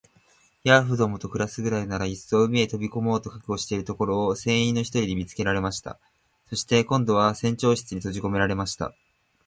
[0.63, 5.99] ヤーフどもと暮すくらいなら、いっそ海へ飛び込もうと覚悟しているところを、船員の一人に見つけられました。
[6.49, 8.95] そして、今度は船長室にとじこめられました。